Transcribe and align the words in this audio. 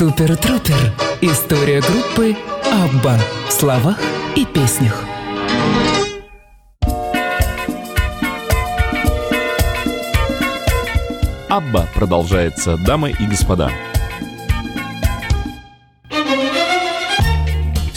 Супер 0.00 0.34
Трупер. 0.38 0.94
История 1.20 1.82
группы 1.82 2.34
Абба 2.72 3.18
в 3.46 3.52
словах 3.52 3.98
и 4.34 4.46
песнях. 4.46 5.04
Абба 11.50 11.86
продолжается, 11.94 12.78
дамы 12.78 13.10
и 13.10 13.26
господа. 13.26 13.70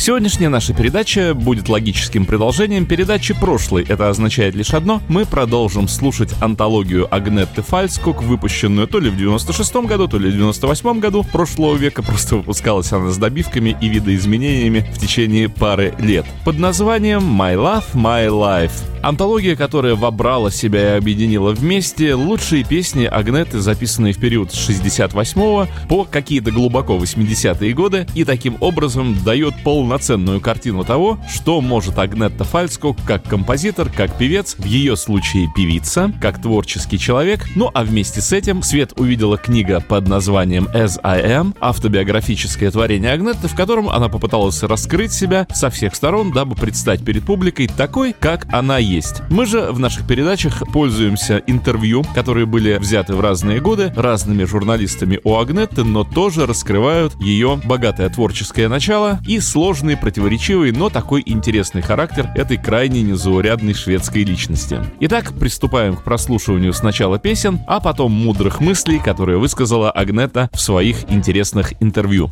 Сегодняшняя 0.05 0.49
наша 0.49 0.73
передача 0.73 1.33
будет 1.33 1.69
логическим 1.69 2.25
продолжением 2.25 2.85
передачи 2.85 3.33
прошлой. 3.33 3.85
Это 3.87 4.09
означает 4.09 4.53
лишь 4.53 4.73
одно. 4.73 5.01
Мы 5.07 5.25
продолжим 5.25 5.87
слушать 5.87 6.33
антологию 6.41 7.07
Агнетты 7.09 7.61
Фальскок, 7.61 8.21
выпущенную 8.21 8.85
то 8.87 8.99
ли 8.99 9.09
в 9.09 9.15
96 9.15 9.75
году, 9.85 10.09
то 10.09 10.17
ли 10.17 10.29
в 10.29 10.33
98 10.33 10.99
году 10.99 11.23
прошлого 11.23 11.77
века. 11.77 12.03
Просто 12.03 12.35
выпускалась 12.35 12.91
она 12.91 13.11
с 13.11 13.17
добивками 13.17 13.77
и 13.79 13.87
видоизменениями 13.87 14.85
в 14.93 14.99
течение 14.99 15.47
пары 15.47 15.93
лет. 15.99 16.25
Под 16.43 16.59
названием 16.59 17.21
«My 17.21 17.55
Love, 17.55 17.85
My 17.93 18.27
Life». 18.27 18.73
Антология, 19.03 19.57
которая 19.57 19.95
вобрала 19.95 20.49
себя 20.49 20.93
и 20.93 20.97
объединила 20.97 21.51
вместе 21.51 22.13
лучшие 22.13 22.63
песни 22.63 23.03
Агнеты, 23.03 23.59
записанные 23.59 24.13
в 24.13 24.17
период 24.17 24.53
с 24.53 24.65
68 24.65 25.67
по 25.89 26.05
какие-то 26.05 26.51
глубоко 26.51 26.95
80-е 26.95 27.73
годы, 27.73 28.07
и 28.15 28.23
таким 28.23 28.55
образом 28.61 29.21
дает 29.25 29.55
полноценную 29.93 30.41
картину 30.41 30.83
того, 30.83 31.19
что 31.29 31.61
может 31.61 31.99
Агнетта 31.99 32.43
Фальскок 32.43 32.97
как 33.05 33.21
композитор, 33.25 33.91
как 33.95 34.17
певец, 34.17 34.55
в 34.57 34.65
ее 34.65 34.97
случае 34.97 35.47
певица, 35.55 36.11
как 36.19 36.41
творческий 36.41 36.97
человек, 36.97 37.45
ну 37.55 37.69
а 37.71 37.83
вместе 37.83 38.19
с 38.19 38.33
этим 38.33 38.63
свет 38.63 38.93
увидела 38.95 39.37
книга 39.37 39.81
под 39.81 40.07
названием 40.07 40.67
As 40.73 40.99
I 41.03 41.21
Am, 41.21 41.55
автобиографическое 41.59 42.71
творение 42.71 43.11
Агнетты, 43.11 43.47
в 43.47 43.55
котором 43.55 43.87
она 43.87 44.09
попыталась 44.09 44.63
раскрыть 44.63 45.13
себя 45.13 45.45
со 45.53 45.69
всех 45.69 45.93
сторон, 45.93 46.31
дабы 46.31 46.55
предстать 46.55 47.05
перед 47.05 47.23
публикой 47.23 47.67
такой, 47.67 48.15
как 48.19 48.47
она 48.51 48.79
есть. 48.79 49.21
Мы 49.29 49.45
же 49.45 49.71
в 49.71 49.77
наших 49.77 50.07
передачах 50.07 50.63
пользуемся 50.73 51.43
интервью, 51.45 52.03
которые 52.15 52.47
были 52.47 52.77
взяты 52.79 53.13
в 53.13 53.21
разные 53.21 53.61
годы 53.61 53.93
разными 53.95 54.43
журналистами 54.45 55.19
у 55.23 55.37
Агнетты, 55.37 55.83
но 55.83 56.03
тоже 56.03 56.47
раскрывают 56.47 57.13
ее 57.21 57.61
богатое 57.63 58.09
творческое 58.09 58.67
начало 58.67 59.19
и 59.27 59.39
сложный, 59.83 59.97
противоречивый, 59.97 60.71
но 60.71 60.89
такой 60.89 61.23
интересный 61.25 61.81
характер 61.81 62.29
этой 62.35 62.57
крайне 62.57 63.01
незаурядной 63.01 63.73
шведской 63.73 64.23
личности. 64.23 64.79
Итак, 65.01 65.33
приступаем 65.37 65.97
к 65.97 66.03
прослушиванию 66.03 66.71
сначала 66.71 67.19
песен, 67.19 67.59
а 67.67 67.81
потом 67.81 68.13
мудрых 68.13 68.61
мыслей, 68.61 68.99
которые 68.99 69.39
высказала 69.39 69.91
Агнета 69.91 70.49
в 70.53 70.61
своих 70.61 71.11
интересных 71.11 71.73
интервью. 71.81 72.31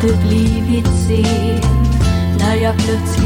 sen 0.00 0.59
should 2.90 3.19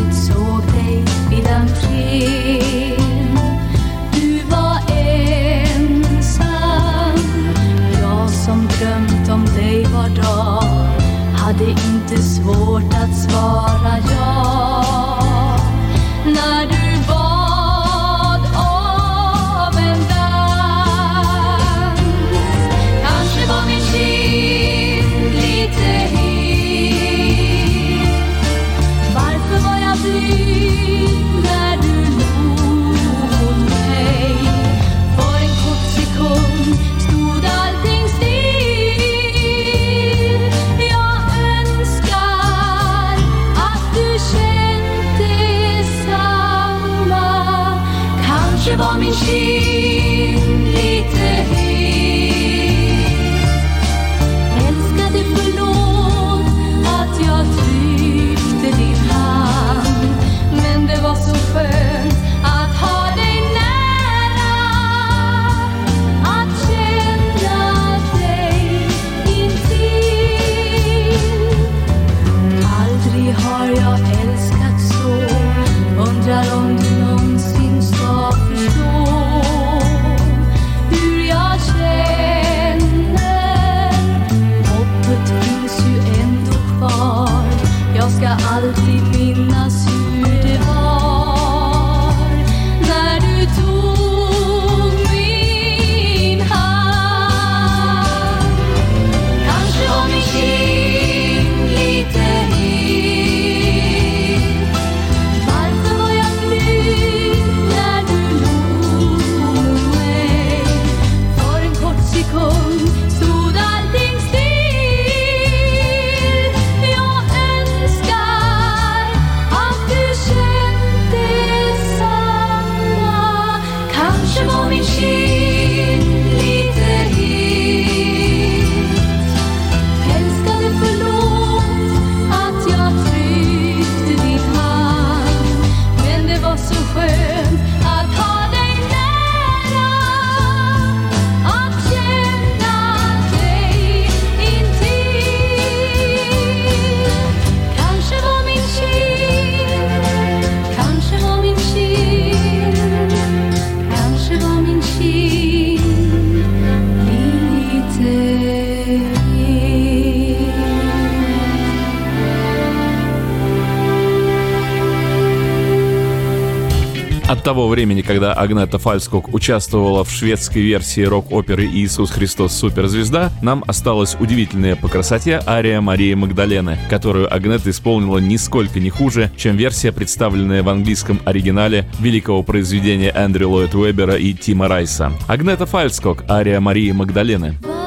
того 167.45 167.69
времени, 167.69 168.01
когда 168.01 168.33
Агнета 168.33 168.79
Фальскок 168.79 169.33
участвовала 169.33 170.03
в 170.03 170.11
шведской 170.11 170.63
версии 170.63 171.03
рок-оперы 171.03 171.67
«Иисус 171.67 172.11
Христос 172.11 172.55
Суперзвезда», 172.55 173.31
нам 173.43 173.63
осталась 173.67 174.17
удивительная 174.19 174.77
по 174.77 174.89
красоте 174.89 175.41
ария 175.47 175.83
Марии 175.83 176.15
Магдалены, 176.15 176.79
которую 176.89 177.33
Агнета 177.33 177.71
исполнила 177.71 178.17
нисколько 178.19 178.81
не 178.81 178.89
хуже, 178.89 179.31
чем 179.37 179.57
версия, 179.57 179.93
представленная 179.93 180.63
в 180.63 180.69
английском 180.71 181.21
оригинале 181.27 181.87
великого 182.01 182.43
произведения 182.43 183.13
Эндрю 183.15 183.51
Ллойд 183.51 183.75
Уэбера 183.75 184.17
и 184.17 184.33
Тима 184.33 184.67
Райса. 184.67 185.13
Агнета 185.29 185.67
Фальскок, 185.67 186.25
ария 186.29 186.61
Марии 186.61 186.93
Магдалены. 186.93 187.59
Vart 187.63 187.84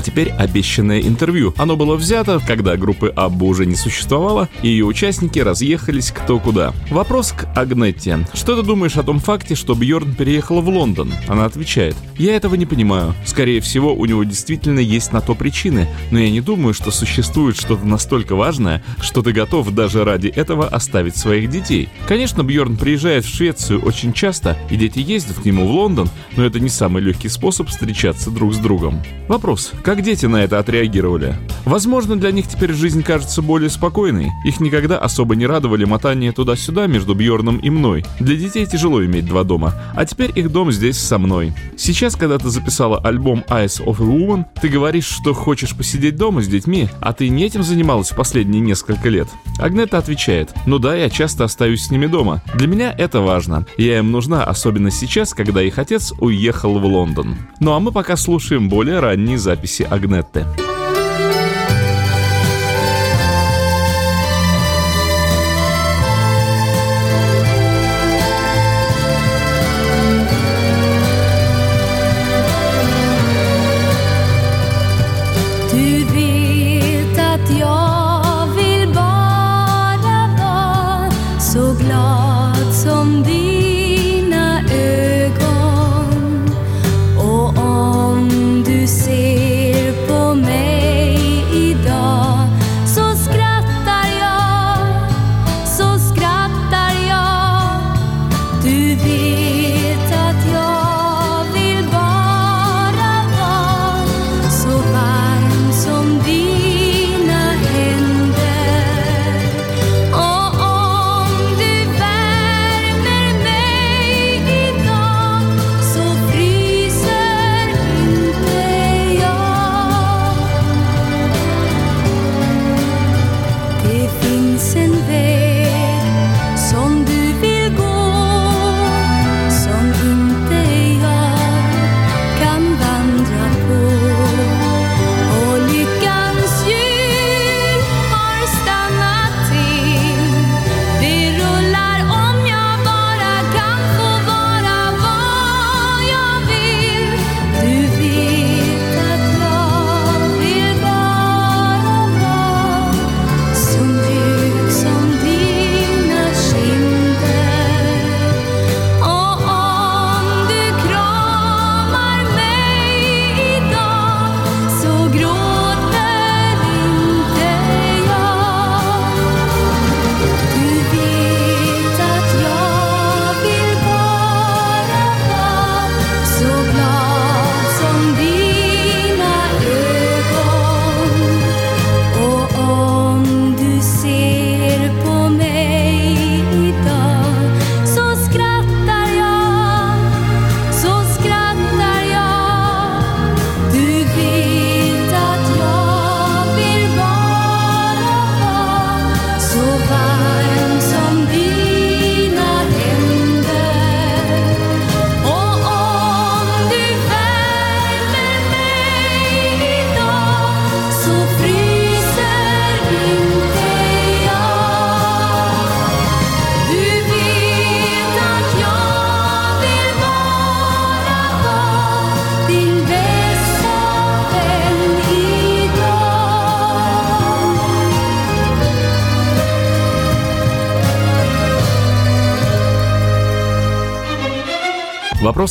а 0.00 0.02
теперь 0.02 0.30
обещанное 0.30 1.02
интервью. 1.02 1.52
Оно 1.58 1.76
было 1.76 1.94
взято, 1.94 2.40
когда 2.46 2.78
группы 2.78 3.12
Абба 3.14 3.44
уже 3.44 3.66
не 3.66 3.74
существовало, 3.76 4.48
и 4.62 4.68
ее 4.68 4.86
участники 4.86 5.38
разъехались 5.38 6.10
кто 6.10 6.38
куда. 6.38 6.72
Вопрос 6.88 7.32
к 7.32 7.46
Агнетте. 7.54 8.26
Что 8.32 8.56
ты 8.56 8.66
думаешь 8.66 8.96
о 8.96 9.02
том 9.02 9.18
факте, 9.18 9.54
что 9.54 9.74
Бьорн 9.74 10.14
переехал 10.14 10.62
в 10.62 10.68
Лондон? 10.70 11.12
Она 11.28 11.44
отвечает. 11.44 11.96
Я 12.16 12.34
этого 12.34 12.54
не 12.54 12.64
понимаю. 12.64 13.14
Скорее 13.26 13.60
всего, 13.60 13.94
у 13.94 14.06
него 14.06 14.24
действительно 14.24 14.78
есть 14.78 15.12
на 15.12 15.20
то 15.20 15.34
причины, 15.34 15.86
но 16.10 16.18
я 16.18 16.30
не 16.30 16.40
думаю, 16.40 16.72
что 16.72 16.90
существует 16.90 17.58
что-то 17.58 17.84
настолько 17.84 18.34
важное, 18.34 18.82
что 19.02 19.20
ты 19.20 19.32
готов 19.32 19.70
даже 19.74 20.02
ради 20.02 20.28
этого 20.28 20.66
оставить 20.66 21.18
своих 21.18 21.50
детей. 21.50 21.90
Конечно, 22.08 22.42
Бьорн 22.42 22.78
приезжает 22.78 23.26
в 23.26 23.34
Швецию 23.34 23.82
очень 23.82 24.14
часто, 24.14 24.56
и 24.70 24.76
дети 24.76 25.00
ездят 25.00 25.40
к 25.40 25.44
нему 25.44 25.66
в 25.66 25.72
Лондон, 25.72 26.08
но 26.36 26.44
это 26.46 26.58
не 26.58 26.70
самый 26.70 27.02
легкий 27.02 27.28
способ 27.28 27.68
встречаться 27.68 28.30
друг 28.30 28.54
с 28.54 28.56
другом. 28.58 29.02
Вопрос. 29.28 29.72
Как 29.89 29.89
дети 29.98 30.26
на 30.26 30.44
это 30.44 30.58
отреагировали? 30.58 31.36
Возможно, 31.64 32.16
для 32.18 32.30
них 32.30 32.48
теперь 32.48 32.72
жизнь 32.72 33.02
кажется 33.02 33.42
более 33.42 33.68
спокойной. 33.68 34.30
Их 34.44 34.60
никогда 34.60 34.98
особо 34.98 35.36
не 35.36 35.46
радовали 35.46 35.84
мотания 35.84 36.32
туда-сюда 36.32 36.86
между 36.86 37.14
Бьорном 37.14 37.58
и 37.58 37.70
мной. 37.70 38.04
Для 38.20 38.36
детей 38.36 38.66
тяжело 38.66 39.04
иметь 39.04 39.26
два 39.26 39.42
дома, 39.42 39.74
а 39.94 40.06
теперь 40.06 40.30
их 40.34 40.52
дом 40.52 40.70
здесь 40.70 40.96
со 40.96 41.18
мной. 41.18 41.52
Сейчас, 41.76 42.14
когда 42.14 42.38
ты 42.38 42.48
записала 42.48 42.98
альбом 42.98 43.44
Eyes 43.48 43.84
of 43.84 44.00
a 44.00 44.04
Woman, 44.04 44.44
ты 44.62 44.68
говоришь, 44.68 45.06
что 45.06 45.34
хочешь 45.34 45.76
посидеть 45.76 46.16
дома 46.16 46.40
с 46.40 46.48
детьми, 46.48 46.88
а 47.00 47.12
ты 47.12 47.28
не 47.28 47.44
этим 47.44 47.62
занималась 47.62 48.10
последние 48.10 48.60
несколько 48.60 49.08
лет. 49.08 49.28
Агнета 49.58 49.98
отвечает, 49.98 50.50
ну 50.66 50.78
да, 50.78 50.94
я 50.94 51.10
часто 51.10 51.44
остаюсь 51.44 51.84
с 51.84 51.90
ними 51.90 52.06
дома. 52.06 52.42
Для 52.54 52.68
меня 52.68 52.94
это 52.96 53.20
важно. 53.20 53.66
Я 53.76 53.98
им 53.98 54.12
нужна, 54.12 54.44
особенно 54.44 54.90
сейчас, 54.90 55.34
когда 55.34 55.62
их 55.62 55.78
отец 55.78 56.12
уехал 56.20 56.78
в 56.78 56.84
Лондон. 56.84 57.36
Ну 57.58 57.72
а 57.72 57.80
мы 57.80 57.92
пока 57.92 58.16
слушаем 58.16 58.68
более 58.68 59.00
ранние 59.00 59.36
записи 59.36 59.79
Агнетты. 59.84 60.46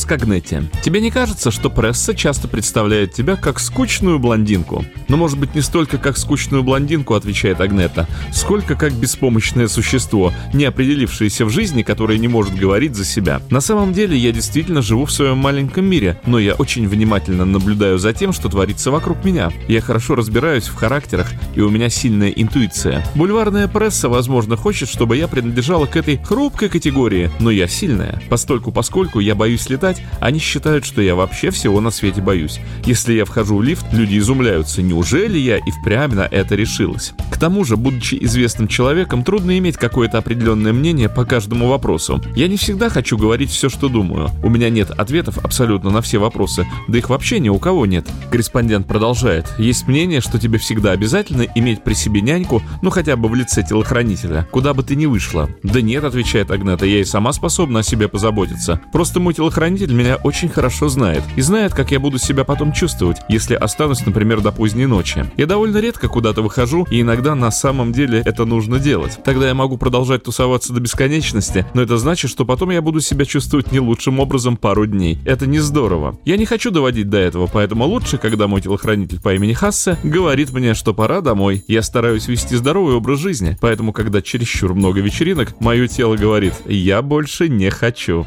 Вопрос 0.00 0.18
к 0.18 0.22
Агнете. 0.22 0.64
Тебе 0.82 1.00
не 1.00 1.10
кажется, 1.10 1.50
что 1.50 1.68
пресса 1.68 2.14
часто 2.14 2.48
представляет 2.48 3.12
тебя 3.12 3.36
как 3.36 3.60
скучную 3.60 4.18
блондинку? 4.18 4.84
Но 5.08 5.16
может 5.16 5.38
быть 5.38 5.54
не 5.54 5.60
столько 5.60 5.98
как 5.98 6.16
скучную 6.16 6.62
блондинку, 6.62 7.14
отвечает 7.14 7.60
Агнета, 7.60 8.06
сколько 8.32 8.76
как 8.76 8.92
беспомощное 8.94 9.68
существо, 9.68 10.32
не 10.54 10.64
определившееся 10.64 11.44
в 11.44 11.50
жизни, 11.50 11.82
которое 11.82 12.18
не 12.18 12.28
может 12.28 12.54
говорить 12.54 12.94
за 12.94 13.04
себя. 13.04 13.42
На 13.50 13.60
самом 13.60 13.92
деле 13.92 14.16
я 14.16 14.32
действительно 14.32 14.80
живу 14.80 15.04
в 15.04 15.12
своем 15.12 15.38
маленьком 15.38 15.84
мире, 15.84 16.18
но 16.24 16.38
я 16.38 16.54
очень 16.54 16.88
внимательно 16.88 17.44
наблюдаю 17.44 17.98
за 17.98 18.14
тем, 18.14 18.32
что 18.32 18.48
творится 18.48 18.90
вокруг 18.90 19.24
меня. 19.24 19.50
Я 19.68 19.80
хорошо 19.82 20.14
разбираюсь 20.14 20.68
в 20.68 20.76
характерах, 20.76 21.29
и 21.60 21.62
у 21.62 21.68
меня 21.70 21.90
сильная 21.90 22.30
интуиция. 22.30 23.04
Бульварная 23.14 23.68
пресса, 23.68 24.08
возможно, 24.08 24.56
хочет, 24.56 24.88
чтобы 24.88 25.18
я 25.18 25.28
принадлежала 25.28 25.84
к 25.84 25.94
этой 25.96 26.16
хрупкой 26.16 26.70
категории, 26.70 27.30
но 27.38 27.50
я 27.50 27.68
сильная. 27.68 28.22
Постольку, 28.30 28.72
поскольку 28.72 29.20
я 29.20 29.34
боюсь 29.34 29.68
летать, 29.68 30.02
они 30.20 30.38
считают, 30.38 30.86
что 30.86 31.02
я 31.02 31.14
вообще 31.14 31.50
всего 31.50 31.80
на 31.80 31.90
свете 31.90 32.22
боюсь. 32.22 32.60
Если 32.86 33.12
я 33.12 33.26
вхожу 33.26 33.58
в 33.58 33.62
лифт, 33.62 33.84
люди 33.92 34.18
изумляются, 34.18 34.80
неужели 34.80 35.36
я 35.38 35.58
и 35.58 35.70
впрямь 35.70 36.14
на 36.14 36.22
это 36.22 36.54
решилась. 36.54 37.12
К 37.30 37.38
тому 37.38 37.64
же, 37.64 37.76
будучи 37.76 38.16
известным 38.22 38.66
человеком, 38.66 39.22
трудно 39.22 39.58
иметь 39.58 39.76
какое-то 39.76 40.18
определенное 40.18 40.72
мнение 40.72 41.10
по 41.10 41.26
каждому 41.26 41.68
вопросу. 41.68 42.22
Я 42.34 42.48
не 42.48 42.56
всегда 42.56 42.88
хочу 42.88 43.18
говорить 43.18 43.50
все, 43.50 43.68
что 43.68 43.88
думаю. 43.88 44.30
У 44.42 44.48
меня 44.48 44.70
нет 44.70 44.90
ответов 44.90 45.38
абсолютно 45.38 45.90
на 45.90 46.00
все 46.00 46.18
вопросы, 46.18 46.66
да 46.88 46.96
их 46.96 47.10
вообще 47.10 47.38
ни 47.38 47.50
у 47.50 47.58
кого 47.58 47.84
нет. 47.84 48.06
Корреспондент 48.30 48.86
продолжает. 48.86 49.46
Есть 49.58 49.86
мнение, 49.86 50.22
что 50.22 50.38
тебе 50.38 50.58
всегда 50.58 50.92
обязательно 50.92 51.42
иметь 51.54 51.82
при 51.82 51.94
себе 51.94 52.20
няньку, 52.20 52.62
ну 52.82 52.90
хотя 52.90 53.16
бы 53.16 53.28
в 53.28 53.34
лице 53.34 53.62
телохранителя, 53.62 54.46
куда 54.50 54.74
бы 54.74 54.82
ты 54.82 54.96
ни 54.96 55.06
вышла. 55.06 55.48
Да 55.62 55.80
нет, 55.80 56.04
отвечает 56.04 56.50
Агнета, 56.50 56.86
я 56.86 57.00
и 57.00 57.04
сама 57.04 57.32
способна 57.32 57.80
о 57.80 57.82
себе 57.82 58.08
позаботиться. 58.08 58.80
Просто 58.92 59.20
мой 59.20 59.34
телохранитель 59.34 59.92
меня 59.92 60.16
очень 60.16 60.48
хорошо 60.48 60.88
знает 60.88 61.22
и 61.36 61.40
знает, 61.40 61.74
как 61.74 61.90
я 61.90 62.00
буду 62.00 62.18
себя 62.18 62.44
потом 62.44 62.72
чувствовать, 62.72 63.18
если 63.28 63.54
останусь, 63.54 64.04
например, 64.04 64.40
до 64.40 64.52
поздней 64.52 64.86
ночи. 64.86 65.24
Я 65.36 65.46
довольно 65.46 65.78
редко 65.78 66.08
куда-то 66.08 66.42
выхожу, 66.42 66.86
и 66.90 67.00
иногда 67.00 67.34
на 67.34 67.50
самом 67.50 67.92
деле 67.92 68.22
это 68.24 68.44
нужно 68.44 68.78
делать. 68.78 69.18
Тогда 69.24 69.48
я 69.48 69.54
могу 69.54 69.76
продолжать 69.76 70.22
тусоваться 70.22 70.72
до 70.72 70.80
бесконечности, 70.80 71.66
но 71.74 71.82
это 71.82 71.98
значит, 71.98 72.30
что 72.30 72.44
потом 72.44 72.70
я 72.70 72.82
буду 72.82 73.00
себя 73.00 73.24
чувствовать 73.24 73.72
не 73.72 73.80
лучшим 73.80 74.20
образом 74.20 74.56
пару 74.56 74.86
дней. 74.86 75.18
Это 75.24 75.46
не 75.46 75.58
здорово. 75.58 76.18
Я 76.24 76.36
не 76.36 76.46
хочу 76.46 76.70
доводить 76.70 77.08
до 77.08 77.18
этого, 77.18 77.48
поэтому 77.52 77.84
лучше, 77.84 78.18
когда 78.18 78.46
мой 78.46 78.60
телохранитель 78.60 79.20
по 79.20 79.34
имени 79.34 79.52
Хассе 79.52 79.98
говорит 80.02 80.52
мне, 80.52 80.74
что 80.74 80.94
пора 80.94 81.20
домой. 81.30 81.62
Я 81.68 81.82
стараюсь 81.82 82.26
вести 82.26 82.56
здоровый 82.56 82.96
образ 82.96 83.20
жизни, 83.20 83.56
поэтому, 83.60 83.92
когда 83.92 84.20
чересчур 84.20 84.74
много 84.74 85.00
вечеринок, 85.00 85.54
мое 85.60 85.86
тело 85.86 86.16
говорит 86.16 86.54
«я 86.66 87.02
больше 87.02 87.48
не 87.48 87.70
хочу». 87.70 88.26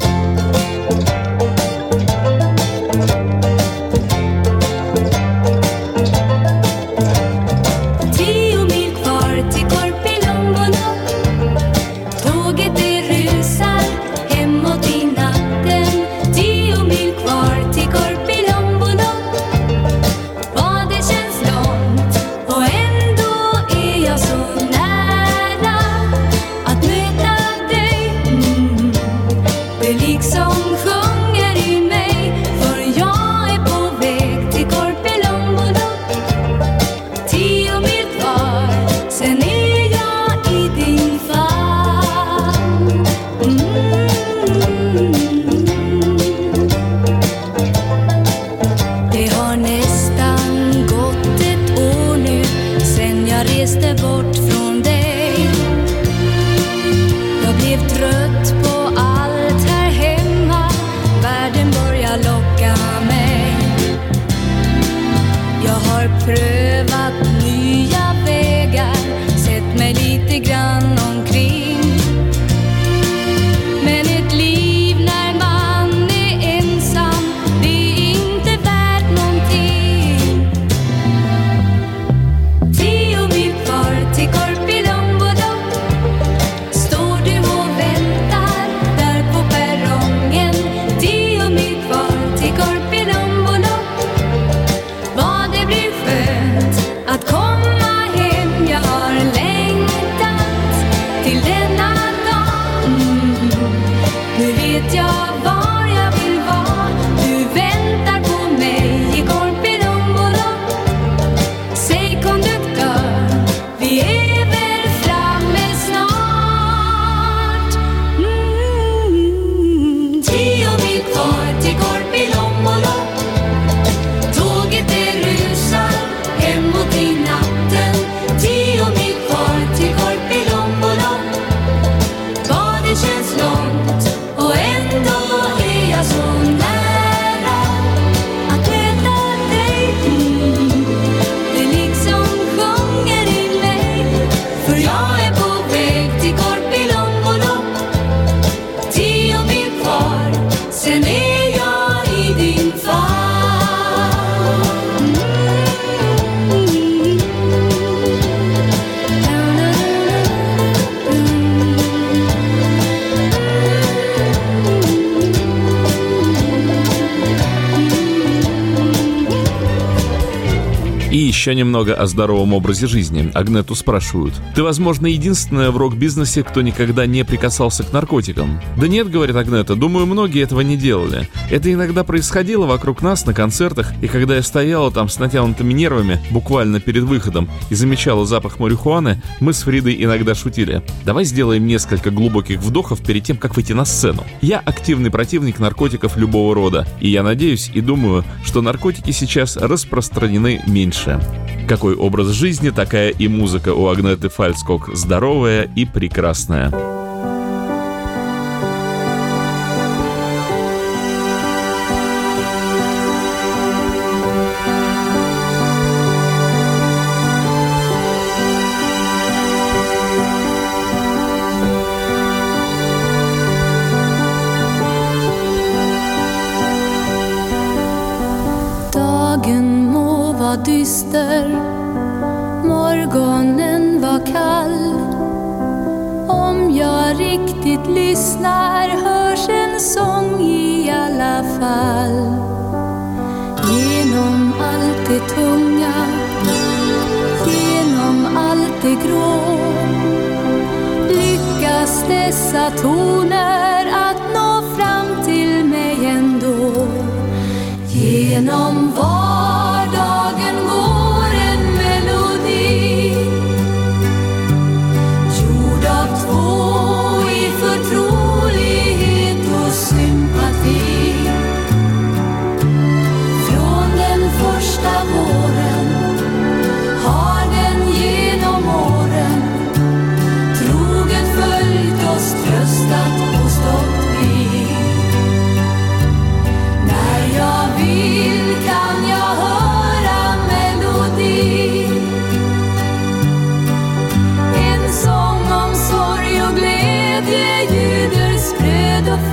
Еще 171.43 171.55
немного 171.55 171.93
о 171.93 172.05
здоровом 172.07 172.53
образе 172.53 172.87
жизни. 172.87 173.29
Агнету 173.33 173.75
спрашивают. 173.75 174.33
Ты, 174.55 174.63
возможно, 174.63 175.07
единственная 175.07 175.71
в 175.71 175.77
рок-бизнесе, 175.77 176.41
кто 176.41 176.61
никогда 176.61 177.05
не 177.05 177.25
прикасался 177.25 177.83
к 177.83 177.91
наркотикам. 177.91 178.61
Да 178.77 178.87
нет, 178.87 179.11
говорит 179.11 179.35
Агнета, 179.35 179.75
думаю, 179.75 180.05
многие 180.05 180.41
этого 180.41 180.61
не 180.61 180.77
делали. 180.77 181.27
Это 181.51 181.73
иногда 181.73 182.05
происходило 182.05 182.65
вокруг 182.65 183.01
нас 183.01 183.25
на 183.25 183.33
концертах, 183.33 183.91
и 184.01 184.07
когда 184.07 184.37
я 184.37 184.41
стояла 184.41 184.89
там 184.89 185.09
с 185.09 185.19
натянутыми 185.19 185.73
нервами, 185.73 186.21
буквально 186.31 186.79
перед 186.79 187.03
выходом, 187.03 187.49
и 187.69 187.75
замечала 187.75 188.25
запах 188.25 188.59
марихуаны, 188.59 189.21
мы 189.41 189.51
с 189.51 189.63
Фридой 189.63 190.01
иногда 190.01 190.35
шутили. 190.35 190.81
Давай 191.03 191.25
сделаем 191.25 191.67
несколько 191.67 192.09
глубоких 192.09 192.61
вдохов 192.61 193.01
перед 193.03 193.25
тем, 193.25 193.35
как 193.35 193.57
выйти 193.57 193.73
на 193.73 193.83
сцену. 193.83 194.23
Я 194.41 194.59
активный 194.59 195.11
противник 195.11 195.59
наркотиков 195.59 196.15
любого 196.15 196.55
рода, 196.55 196.87
и 197.01 197.09
я 197.09 197.21
надеюсь 197.21 197.69
и 197.73 197.81
думаю, 197.81 198.23
что 198.45 198.61
наркотики 198.61 199.11
сейчас 199.11 199.57
распространены 199.57 200.61
меньше. 200.67 201.19
Какой 201.67 201.95
образ 201.95 202.27
жизни, 202.27 202.69
такая 202.69 203.09
и 203.09 203.27
музыка 203.27 203.73
у 203.73 203.87
Агнеты 203.87 204.29
Фальскок. 204.29 204.89
Здоровая 204.93 205.69
и 205.75 205.85
прекрасная. 205.85 207.02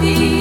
coffee. 0.00 0.39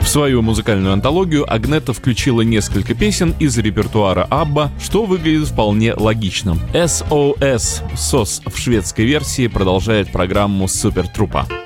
В 0.00 0.08
свою 0.14 0.42
музыкальную 0.42 0.92
антологию 0.92 1.50
Агнета 1.52 1.92
включила 1.92 2.42
несколько 2.42 2.94
песен 2.94 3.34
из 3.40 3.58
репертуара 3.58 4.26
Абба, 4.30 4.70
что 4.80 5.06
выглядит 5.06 5.48
вполне 5.48 5.92
логичным. 5.92 6.60
SOS, 6.72 7.82
SOS 7.94 8.48
в 8.48 8.56
шведской 8.56 9.06
версии 9.06 9.48
продолжает 9.48 10.12
программу 10.12 10.68
Супертрупа. 10.68 11.46
Трупа. 11.46 11.63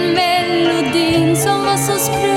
melodin 0.00 1.36
som 1.36 1.64
var 1.64 1.76
så 1.76 1.98
spröd 1.98 2.35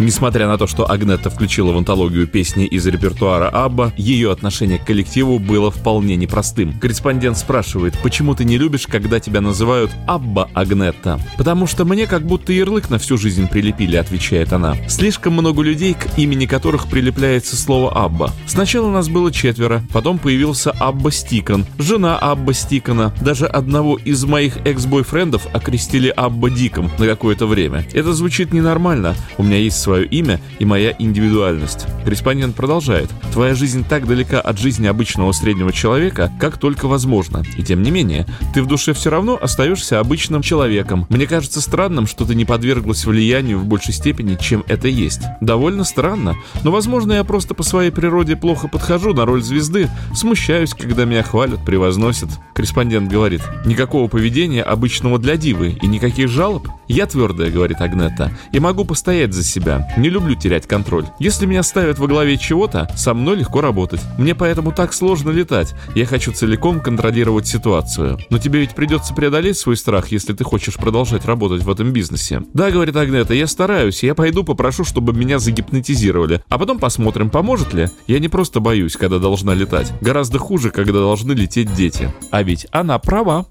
Несмотря 0.00 0.48
на 0.48 0.56
то, 0.56 0.66
что 0.66 0.90
Агнетта 0.90 1.28
включила 1.28 1.72
в 1.72 1.76
антологию 1.76 2.26
песни 2.26 2.64
из 2.64 2.86
репертуара 2.86 3.50
Абба, 3.50 3.92
ее 3.98 4.32
отношение 4.32 4.78
к 4.78 4.86
коллективу 4.86 5.38
было 5.38 5.70
вполне 5.70 6.16
непростым. 6.16 6.72
Корреспондент 6.80 7.36
спрашивает, 7.36 7.98
почему 8.02 8.34
ты 8.34 8.44
не 8.44 8.56
любишь, 8.56 8.86
когда 8.86 9.20
тебя 9.20 9.42
называют 9.42 9.90
Абба 10.06 10.48
Агнетта? 10.54 11.20
Потому 11.36 11.66
что 11.66 11.84
мне 11.84 12.06
как 12.06 12.22
будто 12.22 12.50
ярлык 12.50 12.88
на 12.88 12.98
всю 12.98 13.18
жизнь 13.18 13.46
прилепили, 13.46 13.96
отвечает 13.96 14.54
она. 14.54 14.74
Слишком 14.88 15.34
много 15.34 15.60
людей, 15.60 15.92
к 15.92 16.18
имени 16.18 16.46
которых 16.46 16.88
прилепляется 16.88 17.54
слово 17.54 17.92
Абба. 17.92 18.32
Сначала 18.46 18.90
нас 18.90 19.10
было 19.10 19.30
четверо, 19.30 19.82
потом 19.92 20.16
появился 20.18 20.70
Абба 20.70 21.10
Стиккан, 21.10 21.66
жена 21.78 22.18
Абба 22.18 22.54
Стиккана, 22.54 23.12
даже 23.20 23.44
одного 23.44 23.98
из 23.98 24.24
моих 24.24 24.56
экс-бойфрендов 24.64 25.46
окрестили 25.52 26.08
Абба 26.08 26.48
Диком 26.48 26.90
на 26.98 27.04
какое-то 27.04 27.46
время. 27.46 27.84
Это 27.92 28.14
звучит 28.14 28.54
ненормально, 28.54 29.14
у 29.36 29.42
меня 29.42 29.58
есть 29.58 29.78
свое 29.90 30.06
имя 30.06 30.40
и 30.60 30.64
моя 30.64 30.94
индивидуальность. 31.00 31.86
Корреспондент 32.04 32.54
продолжает. 32.54 33.10
Твоя 33.32 33.56
жизнь 33.56 33.84
так 33.84 34.06
далека 34.06 34.40
от 34.40 34.56
жизни 34.56 34.86
обычного 34.86 35.32
среднего 35.32 35.72
человека, 35.72 36.30
как 36.38 36.58
только 36.58 36.86
возможно. 36.86 37.42
И 37.56 37.64
тем 37.64 37.82
не 37.82 37.90
менее, 37.90 38.24
ты 38.54 38.62
в 38.62 38.68
душе 38.68 38.92
все 38.92 39.10
равно 39.10 39.36
остаешься 39.40 39.98
обычным 39.98 40.42
человеком. 40.42 41.06
Мне 41.08 41.26
кажется 41.26 41.60
странным, 41.60 42.06
что 42.06 42.24
ты 42.24 42.36
не 42.36 42.44
подверглась 42.44 43.04
влиянию 43.04 43.58
в 43.58 43.64
большей 43.64 43.92
степени, 43.92 44.36
чем 44.40 44.62
это 44.68 44.86
есть. 44.86 45.22
Довольно 45.40 45.82
странно, 45.82 46.36
но 46.62 46.70
возможно 46.70 47.14
я 47.14 47.24
просто 47.24 47.54
по 47.54 47.64
своей 47.64 47.90
природе 47.90 48.36
плохо 48.36 48.68
подхожу 48.68 49.12
на 49.12 49.26
роль 49.26 49.42
звезды, 49.42 49.88
смущаюсь, 50.14 50.72
когда 50.72 51.04
меня 51.04 51.24
хвалят, 51.24 51.64
превозносят. 51.64 52.28
Корреспондент 52.54 53.10
говорит, 53.10 53.42
никакого 53.64 54.06
поведения 54.06 54.62
обычного 54.62 55.18
для 55.18 55.36
дивы 55.36 55.76
и 55.82 55.86
никаких 55.88 56.28
жалоб. 56.28 56.68
Я 56.86 57.06
твердая, 57.06 57.50
говорит 57.50 57.80
Агнета, 57.80 58.30
и 58.52 58.60
могу 58.60 58.84
постоять 58.84 59.32
за 59.32 59.42
себя. 59.42 59.79
Не 59.96 60.08
люблю 60.08 60.34
терять 60.34 60.66
контроль. 60.66 61.06
Если 61.18 61.46
меня 61.46 61.62
ставят 61.62 61.98
во 61.98 62.06
главе 62.06 62.36
чего-то, 62.36 62.88
со 62.96 63.14
мной 63.14 63.36
легко 63.36 63.60
работать. 63.60 64.00
Мне 64.18 64.34
поэтому 64.34 64.72
так 64.72 64.92
сложно 64.92 65.30
летать. 65.30 65.74
Я 65.94 66.06
хочу 66.06 66.32
целиком 66.32 66.80
контролировать 66.80 67.46
ситуацию. 67.46 68.18
Но 68.30 68.38
тебе 68.38 68.60
ведь 68.60 68.74
придется 68.74 69.14
преодолеть 69.14 69.56
свой 69.56 69.76
страх, 69.76 70.08
если 70.08 70.32
ты 70.32 70.44
хочешь 70.44 70.76
продолжать 70.76 71.24
работать 71.24 71.62
в 71.62 71.70
этом 71.70 71.92
бизнесе. 71.92 72.42
Да, 72.54 72.70
говорит 72.70 72.96
Агнета, 72.96 73.34
я 73.34 73.46
стараюсь. 73.46 74.02
Я 74.02 74.14
пойду 74.14 74.44
попрошу, 74.44 74.84
чтобы 74.84 75.12
меня 75.12 75.38
загипнотизировали. 75.38 76.42
А 76.48 76.58
потом 76.58 76.78
посмотрим, 76.78 77.30
поможет 77.30 77.74
ли. 77.74 77.88
Я 78.06 78.18
не 78.18 78.28
просто 78.28 78.60
боюсь, 78.60 78.96
когда 78.96 79.18
должна 79.18 79.54
летать. 79.54 79.92
Гораздо 80.00 80.38
хуже, 80.38 80.70
когда 80.70 81.00
должны 81.00 81.32
лететь 81.32 81.74
дети. 81.74 82.12
А 82.30 82.42
ведь 82.42 82.66
она 82.72 82.98
права. 82.98 83.46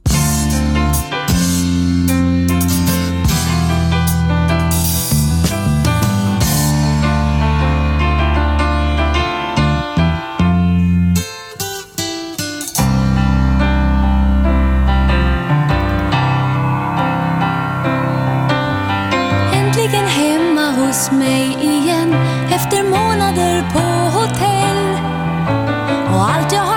Hard 26.30 26.48
to 26.52 26.69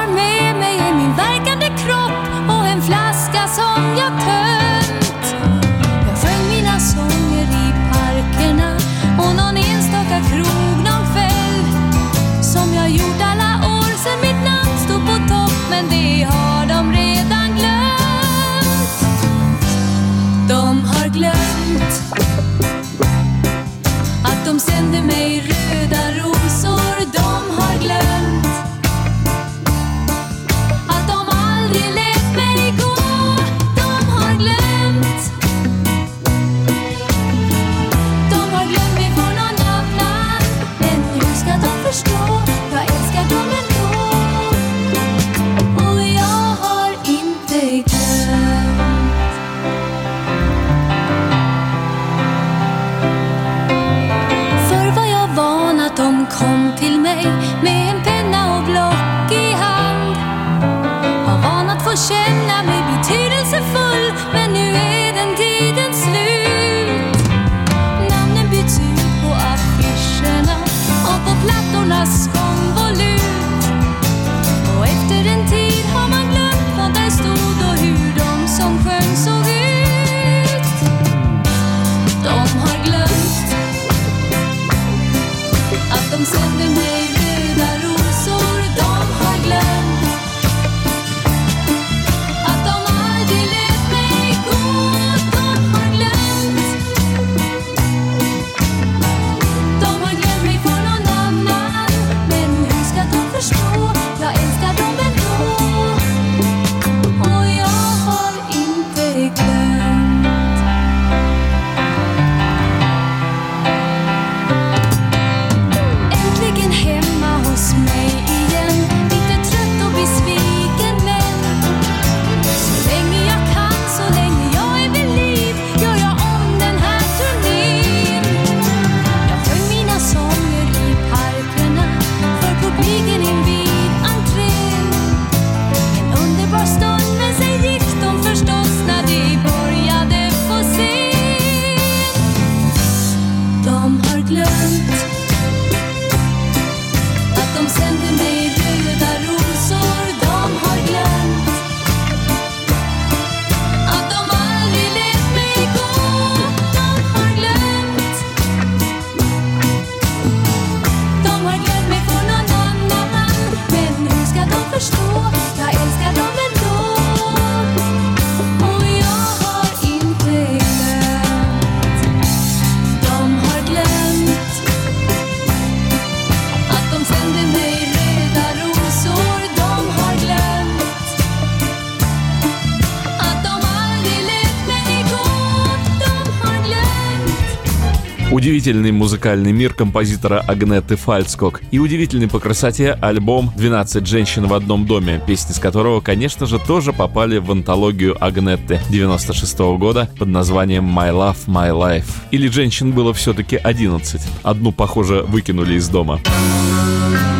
музыкальный 189.22 189.52
мир 189.52 189.72
композитора 189.72 190.40
Агнеты 190.48 190.96
Фальцкок 190.96 191.62
и 191.70 191.78
удивительный 191.78 192.26
по 192.26 192.40
красоте 192.40 192.98
альбом 193.00 193.52
«12 193.56 194.04
женщин 194.04 194.48
в 194.48 194.52
одном 194.52 194.84
доме», 194.84 195.22
песни 195.24 195.52
с 195.52 195.60
которого, 195.60 196.00
конечно 196.00 196.44
же, 196.44 196.58
тоже 196.58 196.92
попали 196.92 197.38
в 197.38 197.48
антологию 197.52 198.16
Агнетты 198.18 198.80
96 198.90 199.58
года 199.78 200.10
под 200.18 200.26
названием 200.26 200.86
«My 200.86 201.12
Love, 201.12 201.46
My 201.46 201.70
Life». 201.70 202.06
Или 202.32 202.48
женщин 202.48 202.90
было 202.90 203.14
все-таки 203.14 203.54
11. 203.54 204.20
Одну, 204.42 204.72
похоже, 204.72 205.22
выкинули 205.22 205.74
из 205.74 205.88
дома. 205.88 206.18
Mitt 206.24 207.31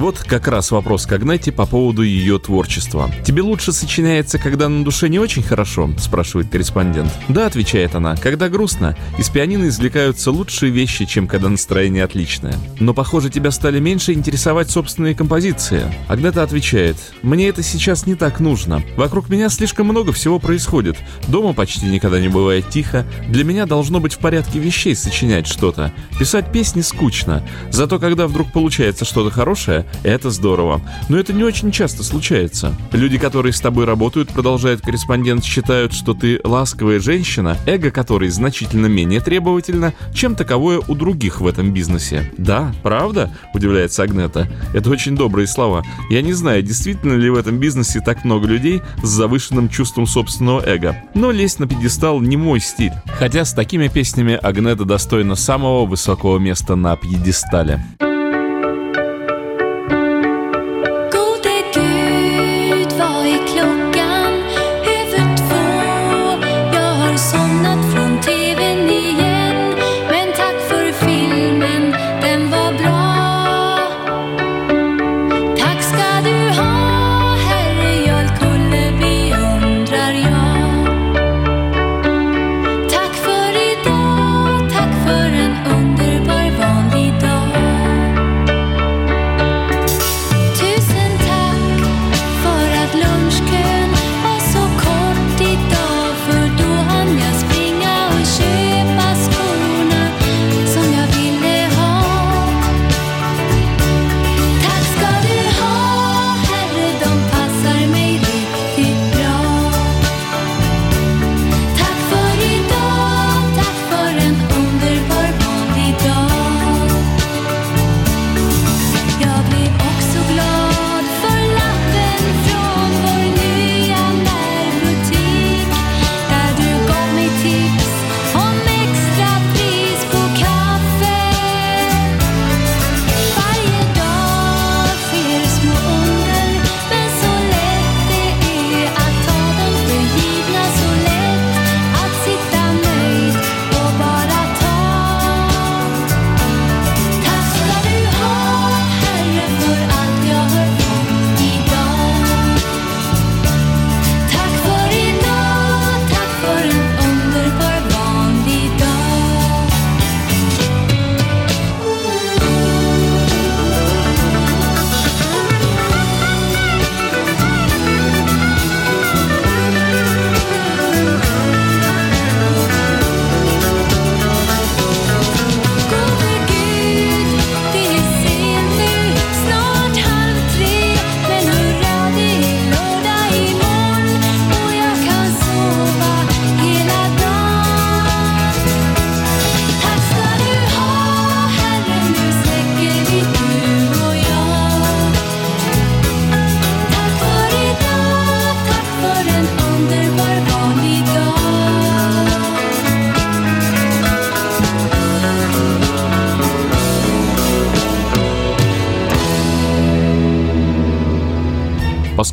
И 0.00 0.02
вот 0.02 0.19
как 0.30 0.46
раз 0.46 0.70
вопрос 0.70 1.06
к 1.06 1.12
Агнете 1.12 1.50
по 1.50 1.66
поводу 1.66 2.02
ее 2.02 2.38
творчества. 2.38 3.10
«Тебе 3.24 3.42
лучше 3.42 3.72
сочиняется, 3.72 4.38
когда 4.38 4.68
на 4.68 4.84
душе 4.84 5.08
не 5.08 5.18
очень 5.18 5.42
хорошо?»– 5.42 5.90
спрашивает 5.98 6.48
корреспондент. 6.50 7.10
«Да»,– 7.28 7.46
отвечает 7.48 7.96
она,– 7.96 8.14
«когда 8.22 8.48
грустно, 8.48 8.96
из 9.18 9.28
пианино 9.28 9.66
извлекаются 9.66 10.30
лучшие 10.30 10.70
вещи, 10.70 11.04
чем 11.04 11.26
когда 11.26 11.48
настроение 11.48 12.04
отличное. 12.04 12.54
Но, 12.78 12.94
похоже, 12.94 13.28
тебя 13.28 13.50
стали 13.50 13.80
меньше 13.80 14.12
интересовать 14.12 14.70
собственные 14.70 15.16
композиции». 15.16 15.92
Агнета 16.06 16.44
отвечает, 16.44 16.96
«Мне 17.22 17.48
это 17.48 17.64
сейчас 17.64 18.06
не 18.06 18.14
так 18.14 18.38
нужно. 18.38 18.84
Вокруг 18.96 19.30
меня 19.30 19.48
слишком 19.48 19.88
много 19.88 20.12
всего 20.12 20.38
происходит. 20.38 20.96
Дома 21.26 21.54
почти 21.54 21.86
никогда 21.86 22.20
не 22.20 22.28
бывает 22.28 22.68
тихо. 22.68 23.04
Для 23.28 23.42
меня 23.42 23.66
должно 23.66 23.98
быть 23.98 24.14
в 24.14 24.18
порядке 24.18 24.60
вещей 24.60 24.94
сочинять 24.94 25.48
что-то. 25.48 25.92
Писать 26.20 26.52
песни 26.52 26.82
скучно. 26.82 27.44
Зато 27.72 27.98
когда 27.98 28.28
вдруг 28.28 28.52
получается 28.52 29.04
что-то 29.04 29.32
хорошее, 29.32 29.86
милая, 30.04 30.19
это 30.20 30.28
здорово. 30.28 30.82
Но 31.08 31.18
это 31.18 31.32
не 31.32 31.42
очень 31.42 31.72
часто 31.72 32.04
случается. 32.04 32.76
Люди, 32.92 33.16
которые 33.16 33.54
с 33.54 33.60
тобой 33.60 33.86
работают, 33.86 34.28
продолжает 34.28 34.82
корреспондент, 34.82 35.42
считают, 35.42 35.94
что 35.94 36.12
ты 36.12 36.40
ласковая 36.44 37.00
женщина, 37.00 37.56
эго 37.64 37.90
которой 37.90 38.28
значительно 38.28 38.84
менее 38.84 39.20
требовательно, 39.20 39.94
чем 40.12 40.34
таковое 40.34 40.80
у 40.86 40.94
других 40.94 41.40
в 41.40 41.46
этом 41.46 41.72
бизнесе. 41.72 42.30
Да, 42.36 42.74
правда? 42.82 43.30
Удивляется 43.54 44.02
Агнета. 44.02 44.46
Это 44.74 44.90
очень 44.90 45.16
добрые 45.16 45.46
слова. 45.46 45.82
Я 46.10 46.20
не 46.20 46.34
знаю, 46.34 46.62
действительно 46.62 47.14
ли 47.14 47.30
в 47.30 47.36
этом 47.36 47.58
бизнесе 47.58 48.00
так 48.00 48.24
много 48.24 48.46
людей 48.46 48.82
с 49.02 49.08
завышенным 49.08 49.70
чувством 49.70 50.06
собственного 50.06 50.62
эго. 50.66 51.02
Но 51.14 51.30
лезть 51.30 51.60
на 51.60 51.66
пьедестал 51.66 52.20
не 52.20 52.36
мой 52.36 52.60
стиль. 52.60 52.92
Хотя 53.18 53.46
с 53.46 53.54
такими 53.54 53.88
песнями 53.88 54.34
Агнета 54.34 54.84
достойна 54.84 55.34
самого 55.34 55.86
высокого 55.86 56.38
места 56.38 56.76
на 56.76 56.94
пьедестале. 56.96 57.82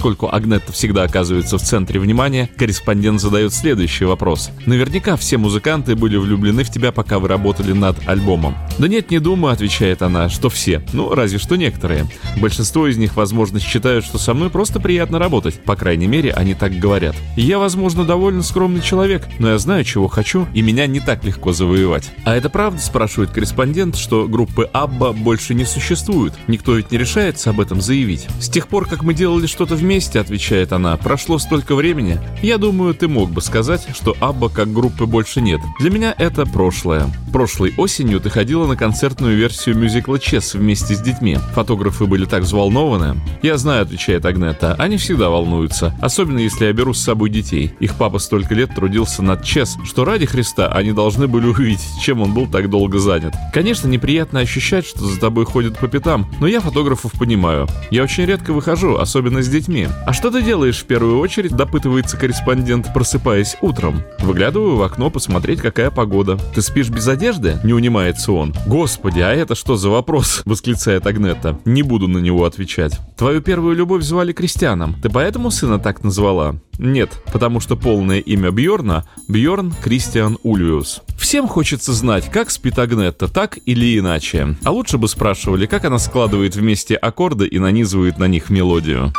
Поскольку 0.07 0.33
Агнетта 0.33 0.71
всегда 0.71 1.03
оказывается 1.03 1.57
в 1.57 1.61
центре 1.61 1.99
внимания, 1.99 2.49
корреспондент 2.55 3.19
задает 3.19 3.53
следующий 3.53 4.05
вопрос. 4.05 4.51
Наверняка 4.65 5.17
все 5.17 5.37
музыканты 5.37 5.97
были 5.97 6.15
влюблены 6.15 6.63
в 6.63 6.69
тебя, 6.69 6.93
пока 6.93 7.19
вы 7.19 7.27
работали 7.27 7.73
над 7.73 7.97
альбомом. 8.07 8.55
Да 8.79 8.87
нет, 8.87 9.09
не 9.09 9.19
думаю, 9.19 9.53
отвечает 9.53 10.03
она, 10.03 10.29
что 10.29 10.49
все. 10.49 10.83
Ну, 10.93 11.13
разве 11.13 11.39
что 11.39 11.55
некоторые. 11.55 12.05
Большинство 12.39 12.87
из 12.87 12.97
них, 12.97 13.15
возможно, 13.15 13.59
считают, 13.59 14.05
что 14.05 14.19
со 14.19 14.35
мной 14.35 14.51
просто 14.51 14.79
приятно 14.79 15.17
работать. 15.17 15.63
По 15.63 15.75
крайней 15.75 16.05
мере, 16.05 16.31
они 16.31 16.53
так 16.53 16.73
говорят. 16.73 17.15
Я, 17.35 17.57
возможно, 17.57 18.05
довольно 18.05 18.43
скромный 18.43 18.81
человек, 18.81 19.27
но 19.39 19.49
я 19.49 19.57
знаю, 19.57 19.83
чего 19.83 20.07
хочу, 20.07 20.47
и 20.53 20.61
меня 20.61 20.85
не 20.85 20.99
так 20.99 21.23
легко 21.23 21.53
завоевать. 21.53 22.11
А 22.23 22.35
это 22.35 22.49
правда, 22.49 22.79
спрашивает 22.79 23.31
корреспондент, 23.31 23.95
что 23.95 24.27
группы 24.27 24.69
Абба 24.73 25.11
больше 25.11 25.55
не 25.55 25.65
существует. 25.65 26.33
Никто 26.47 26.75
ведь 26.75 26.91
не 26.91 26.99
решается 26.99 27.49
об 27.49 27.59
этом 27.59 27.81
заявить. 27.81 28.27
С 28.39 28.47
тех 28.47 28.67
пор, 28.67 28.87
как 28.87 29.01
мы 29.01 29.15
делали 29.15 29.47
что-то 29.47 29.75
вместе, 29.75 30.19
отвечает 30.19 30.71
она, 30.71 30.95
прошло 30.97 31.39
столько 31.39 31.73
времени. 31.73 32.19
Я 32.43 32.59
думаю, 32.59 32.93
ты 32.93 33.07
мог 33.07 33.31
бы 33.31 33.41
сказать, 33.41 33.87
что 33.95 34.15
Абба 34.19 34.49
как 34.49 34.71
группы 34.71 35.07
больше 35.07 35.41
нет. 35.41 35.61
Для 35.79 35.89
меня 35.89 36.13
это 36.15 36.45
прошлое. 36.45 37.07
Прошлой 37.33 37.73
осенью 37.77 38.19
ты 38.19 38.29
ходила 38.29 38.66
на 38.67 38.75
концертную 38.75 39.35
версию 39.35 39.77
мюзикла 39.77 40.19
«Чес» 40.19 40.53
вместе 40.53 40.95
с 40.95 40.99
детьми. 40.99 41.37
Фотографы 41.53 42.05
были 42.05 42.25
так 42.25 42.43
взволнованы. 42.43 43.19
Я 43.41 43.57
знаю, 43.57 43.83
отвечает 43.83 44.25
Агнета, 44.25 44.75
они 44.77 44.97
всегда 44.97 45.29
волнуются, 45.29 45.95
особенно 46.01 46.39
если 46.39 46.65
я 46.65 46.73
беру 46.73 46.93
с 46.93 47.01
собой 47.01 47.29
детей. 47.29 47.73
Их 47.79 47.95
папа 47.95 48.19
столько 48.19 48.53
лет 48.53 48.75
трудился 48.75 49.23
над 49.23 49.43
«Чес», 49.43 49.77
что 49.85 50.05
ради 50.05 50.25
Христа 50.25 50.67
они 50.67 50.91
должны 50.91 51.27
были 51.27 51.47
увидеть, 51.47 51.81
чем 52.01 52.21
он 52.21 52.33
был 52.33 52.47
так 52.47 52.69
долго 52.69 52.99
занят. 52.99 53.33
Конечно, 53.53 53.87
неприятно 53.87 54.41
ощущать, 54.41 54.85
что 54.85 55.05
за 55.05 55.19
тобой 55.19 55.45
ходят 55.45 55.77
по 55.79 55.87
пятам, 55.87 56.29
но 56.39 56.47
я 56.47 56.59
фотографов 56.59 57.13
понимаю. 57.13 57.67
Я 57.89 58.03
очень 58.03 58.25
редко 58.25 58.53
выхожу, 58.53 58.97
особенно 58.97 59.41
с 59.41 59.47
детьми. 59.47 59.87
А 60.05 60.13
что 60.13 60.29
ты 60.29 60.41
делаешь 60.41 60.79
в 60.79 60.85
первую 60.85 61.19
очередь, 61.19 61.55
допытывается 61.55 62.17
корреспондент, 62.17 62.93
просыпаясь 62.93 63.57
утром? 63.61 64.01
Выглядываю 64.19 64.75
в 64.75 64.81
окно 64.83 65.09
посмотреть, 65.09 65.61
какая 65.61 65.91
погода. 65.91 66.37
Ты 66.53 66.61
спишь 66.61 66.89
без 66.89 67.07
одежды? 67.07 67.59
Не 67.63 67.73
унимается 67.73 68.31
он. 68.31 68.53
Господи, 68.65 69.19
а 69.19 69.31
это 69.31 69.55
что 69.55 69.77
за 69.77 69.89
вопрос? 69.89 70.41
Восклицает 70.45 71.05
Агнета. 71.05 71.59
Не 71.65 71.83
буду 71.83 72.07
на 72.07 72.17
него 72.17 72.45
отвечать. 72.45 72.99
Твою 73.15 73.41
первую 73.41 73.75
любовь 73.75 74.03
звали 74.03 74.33
Кристианом. 74.33 74.95
Ты 75.01 75.09
поэтому 75.09 75.51
сына 75.51 75.79
так 75.79 76.03
назвала? 76.03 76.55
Нет, 76.77 77.21
потому 77.31 77.59
что 77.59 77.75
полное 77.75 78.19
имя 78.19 78.51
Бьорна 78.51 79.05
Бьорн 79.27 79.73
Кристиан 79.83 80.37
Ульвиус. 80.43 81.01
Всем 81.17 81.47
хочется 81.47 81.93
знать, 81.93 82.29
как 82.31 82.51
спит 82.51 82.77
Агнетта, 82.77 83.27
так 83.27 83.57
или 83.65 83.97
иначе. 83.97 84.55
А 84.63 84.71
лучше 84.71 84.97
бы 84.97 85.07
спрашивали, 85.07 85.65
как 85.65 85.85
она 85.85 85.97
складывает 85.99 86.55
вместе 86.55 86.95
аккорды 86.95 87.47
и 87.47 87.59
нанизывает 87.59 88.17
на 88.17 88.25
них 88.25 88.49
мелодию. 88.49 89.13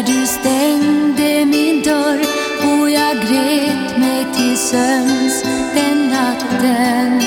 När 0.00 0.06
du 0.06 0.26
stängde 0.26 1.44
min 1.46 1.82
dörr 1.82 2.20
och 2.62 2.90
jag 2.90 3.16
grät 3.16 3.98
mig 3.98 4.26
till 4.36 4.56
sömns 4.56 5.42
den 5.74 6.08
natten. 6.08 7.19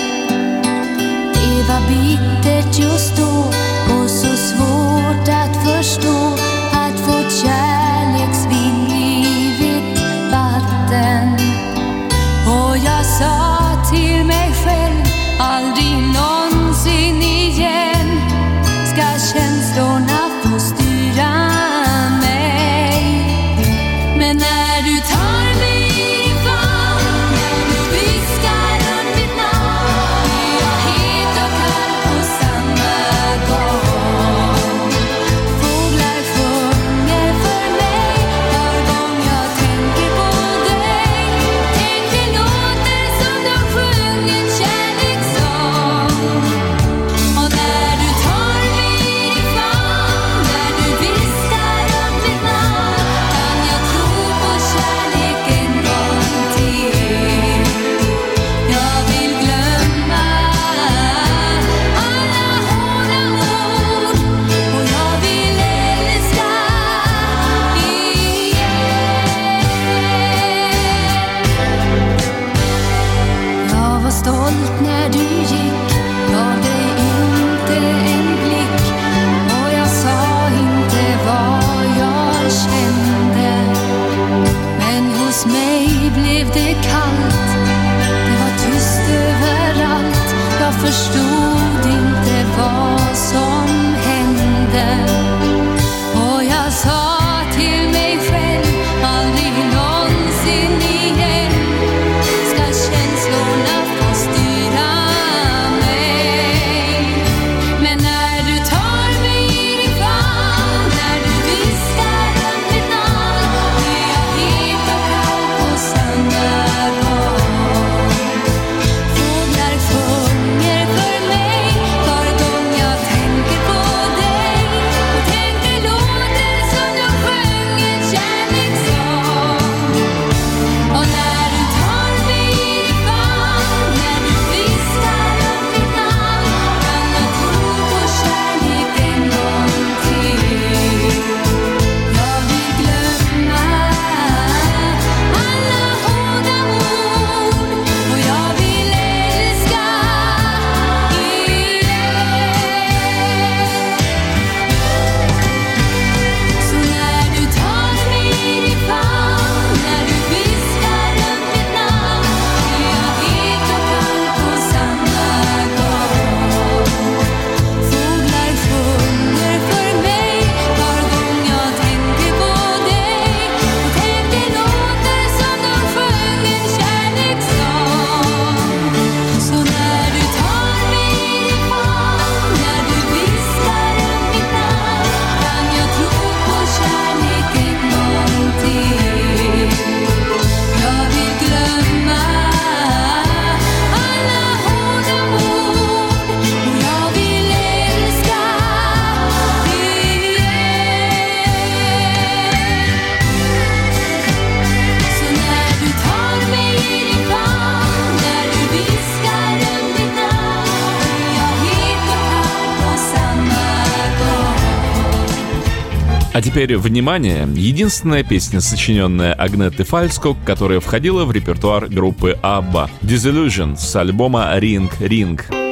Теперь, 216.63 216.77
внимание, 216.77 217.45
единственная 217.55 218.23
песня, 218.23 218.61
сочиненная 218.61 219.33
Агнетой 219.33 219.83
Фальско, 219.83 220.33
которая 220.45 220.79
входила 220.79 221.25
в 221.25 221.33
репертуар 221.33 221.89
группы 221.89 222.39
«Абба»— 222.41 222.89
«Disillusion» 223.01 223.75
с 223.75 223.93
альбома 223.97 224.49
«Ring 224.57 224.89
Ring». 225.01 225.62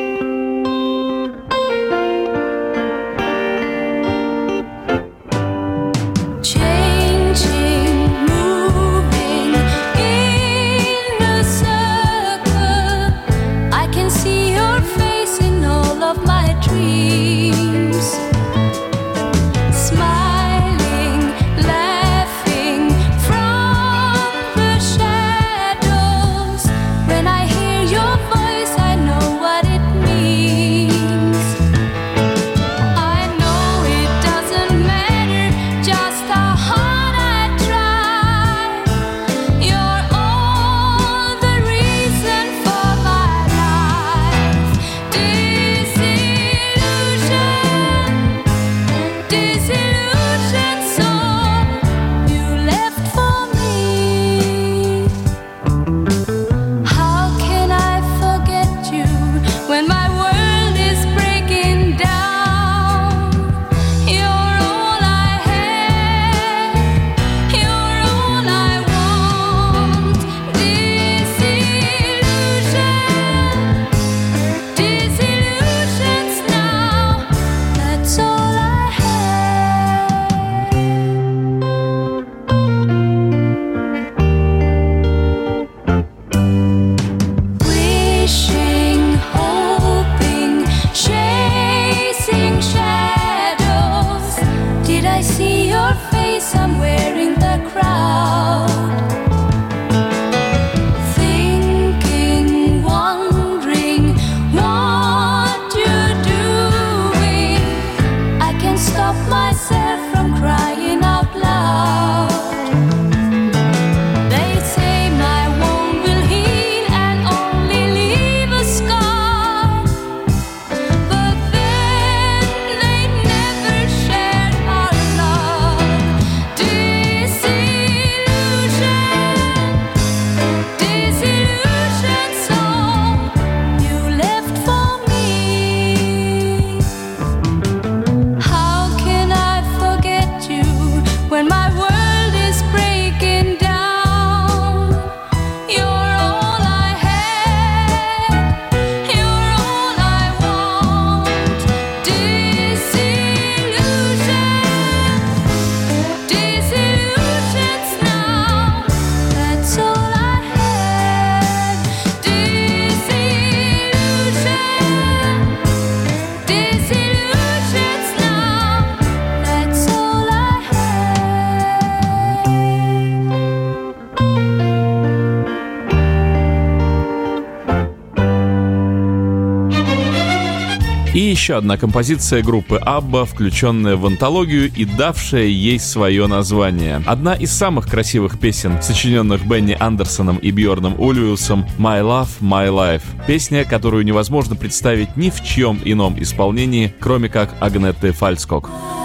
еще 181.42 181.56
одна 181.56 181.76
композиция 181.76 182.44
группы 182.44 182.78
Абба, 182.78 183.26
включенная 183.26 183.96
в 183.96 184.06
антологию 184.06 184.72
и 184.72 184.86
давшая 184.86 185.46
ей 185.46 185.80
свое 185.80 186.28
название. 186.28 187.02
Одна 187.08 187.34
из 187.34 187.52
самых 187.52 187.88
красивых 187.88 188.40
песен, 188.40 188.80
сочиненных 188.80 189.44
Бенни 189.48 189.76
Андерсоном 189.80 190.38
и 190.38 190.52
Бьорном 190.52 191.00
Ульвиусом 191.00 191.66
«My 191.80 192.04
Love, 192.04 192.30
My 192.42 192.68
Life». 192.70 193.26
Песня, 193.26 193.66
которую 193.66 194.06
невозможно 194.06 194.56
представить 194.56 195.18
ни 195.18 195.32
в 195.32 195.44
чем 195.44 195.80
ином 195.84 196.22
исполнении, 196.22 196.94
кроме 197.00 197.28
как 197.28 197.56
Агнетты 197.60 198.12
Фальскок. 198.12 198.68
Фальскок. 198.68 199.01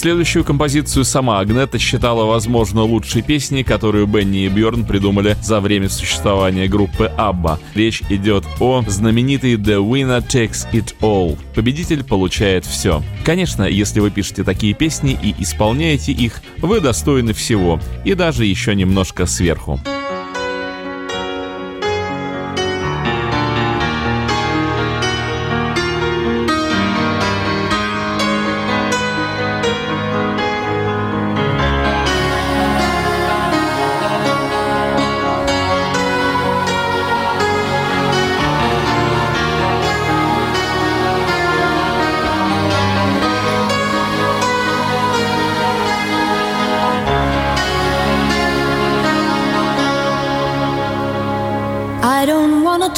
Следующую 0.00 0.44
композицию 0.44 1.04
сама 1.04 1.40
Агнета 1.40 1.78
считала, 1.78 2.24
возможно, 2.24 2.82
лучшей 2.82 3.20
песней, 3.20 3.62
которую 3.62 4.06
Бенни 4.06 4.46
и 4.46 4.48
Бьорн 4.48 4.86
придумали 4.86 5.36
за 5.42 5.60
время 5.60 5.90
существования 5.90 6.68
группы 6.68 7.12
Абба. 7.18 7.58
Речь 7.74 8.02
идет 8.08 8.44
о 8.60 8.82
знаменитой 8.86 9.56
The 9.56 9.76
Winner 9.76 10.26
Takes 10.26 10.66
It 10.72 10.94
All. 11.02 11.38
Победитель 11.54 12.02
получает 12.02 12.64
все. 12.64 13.02
Конечно, 13.24 13.64
если 13.64 14.00
вы 14.00 14.10
пишете 14.10 14.42
такие 14.42 14.72
песни 14.72 15.18
и 15.22 15.34
исполняете 15.38 16.12
их, 16.12 16.40
вы 16.58 16.80
достойны 16.80 17.34
всего, 17.34 17.78
и 18.06 18.14
даже 18.14 18.46
еще 18.46 18.74
немножко 18.74 19.26
сверху. 19.26 19.78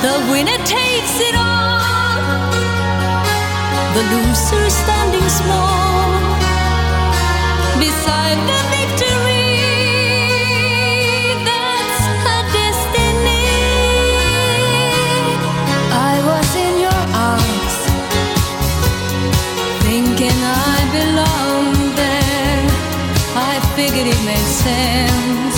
The 0.00 0.14
winner 0.30 0.58
takes 0.58 1.14
it 1.28 1.34
all, 1.34 2.52
the 3.94 4.02
loser 4.12 4.70
standing 4.70 5.28
small 5.28 6.06
beside 7.80 8.38
the 8.50 8.60
victory. 8.76 9.58
That's 11.48 12.00
her 12.24 12.42
destiny. 12.54 13.46
I 15.90 16.14
was 16.30 16.48
in 16.66 16.74
your 16.86 17.02
arms, 17.32 17.76
thinking 19.82 20.38
I 20.70 20.78
belonged 20.98 21.90
there. 21.98 22.62
I 23.34 23.58
figured 23.74 24.06
it 24.06 24.20
made 24.24 24.48
sense 24.64 25.57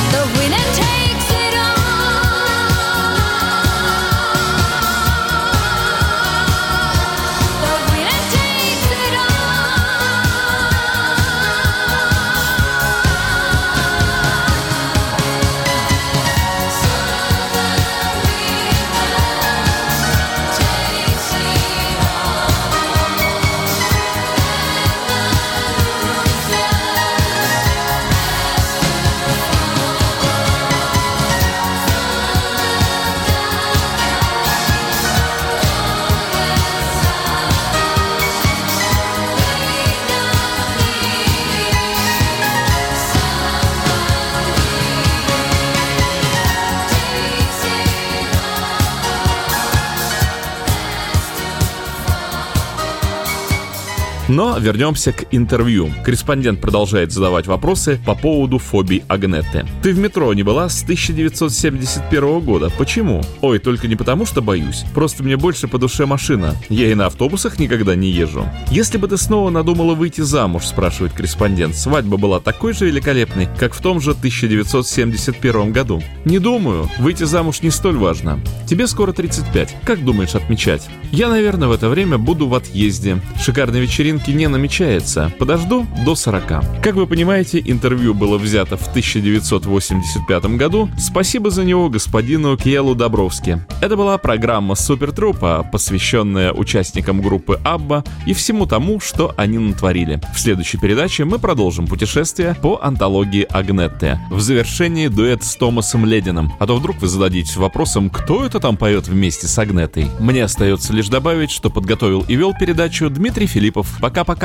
Но 54.31 54.57
вернемся 54.57 55.11
к 55.11 55.25
интервью. 55.31 55.91
Корреспондент 56.05 56.61
продолжает 56.61 57.11
задавать 57.11 57.47
вопросы 57.47 57.99
по 58.05 58.15
поводу 58.15 58.59
фобий 58.59 59.03
Агнетты. 59.09 59.65
Ты 59.83 59.91
в 59.91 59.99
метро 59.99 60.33
не 60.33 60.41
была 60.41 60.69
с 60.69 60.83
1971 60.83 62.39
года. 62.39 62.71
Почему? 62.77 63.21
Ой, 63.41 63.59
только 63.59 63.89
не 63.89 63.97
потому, 63.97 64.25
что 64.25 64.41
боюсь. 64.41 64.85
Просто 64.93 65.21
мне 65.23 65.35
больше 65.35 65.67
по 65.67 65.77
душе 65.77 66.05
машина. 66.05 66.55
Я 66.69 66.89
и 66.89 66.95
на 66.95 67.07
автобусах 67.07 67.59
никогда 67.59 67.93
не 67.95 68.07
езжу. 68.07 68.45
Если 68.69 68.97
бы 68.97 69.09
ты 69.09 69.17
снова 69.17 69.49
надумала 69.49 69.95
выйти 69.95 70.21
замуж, 70.21 70.63
спрашивает 70.63 71.11
корреспондент, 71.11 71.75
свадьба 71.75 72.15
была 72.15 72.39
такой 72.39 72.71
же 72.71 72.85
великолепной, 72.85 73.49
как 73.59 73.73
в 73.73 73.81
том 73.81 73.99
же 73.99 74.11
1971 74.11 75.73
году. 75.73 76.01
Не 76.23 76.39
думаю. 76.39 76.89
Выйти 76.99 77.25
замуж 77.25 77.63
не 77.63 77.69
столь 77.69 77.97
важно. 77.97 78.39
Тебе 78.65 78.87
скоро 78.87 79.11
35. 79.11 79.75
Как 79.83 80.05
думаешь 80.05 80.35
отмечать? 80.35 80.87
Я, 81.11 81.27
наверное, 81.27 81.67
в 81.67 81.73
это 81.73 81.89
время 81.89 82.17
буду 82.17 82.47
в 82.47 82.55
отъезде. 82.55 83.19
Шикарной 83.37 83.81
вечеринки 84.21 84.31
не 84.31 84.47
намечается. 84.47 85.31
Подожду 85.39 85.85
до 86.05 86.15
40. 86.15 86.81
Как 86.81 86.95
вы 86.95 87.07
понимаете, 87.07 87.61
интервью 87.63 88.13
было 88.13 88.37
взято 88.37 88.77
в 88.77 88.87
1985 88.87 90.45
году. 90.57 90.89
Спасибо 90.97 91.49
за 91.49 91.63
него 91.63 91.89
господину 91.89 92.57
Кьелу 92.57 92.95
Добровски. 92.95 93.59
Это 93.81 93.95
была 93.95 94.17
программа 94.17 94.75
Супертрупа, 94.75 95.67
посвященная 95.71 96.51
участникам 96.51 97.21
группы 97.21 97.59
Абба 97.63 98.03
и 98.25 98.33
всему 98.33 98.65
тому, 98.65 98.99
что 98.99 99.33
они 99.37 99.57
натворили. 99.57 100.19
В 100.33 100.39
следующей 100.39 100.77
передаче 100.77 101.25
мы 101.25 101.39
продолжим 101.39 101.87
путешествие 101.87 102.55
по 102.61 102.79
антологии 102.81 103.47
Агнетте. 103.49 104.19
В 104.29 104.39
завершении 104.39 105.07
дуэт 105.07 105.43
с 105.43 105.55
Томасом 105.55 106.05
Ледином. 106.05 106.53
А 106.59 106.67
то 106.67 106.75
вдруг 106.75 107.01
вы 107.01 107.07
зададитесь 107.07 107.57
вопросом, 107.57 108.09
кто 108.09 108.45
это 108.45 108.59
там 108.59 108.77
поет 108.77 109.07
вместе 109.07 109.47
с 109.47 109.57
Агнетой. 109.57 110.07
Мне 110.19 110.43
остается 110.43 110.93
лишь 110.93 111.07
добавить, 111.07 111.51
что 111.51 111.69
подготовил 111.69 112.25
и 112.27 112.35
вел 112.35 112.53
передачу 112.53 113.09
Дмитрий 113.09 113.47
Филиппов. 113.47 113.97
Пока-пока. 113.99 114.10
KKK. 114.11 114.43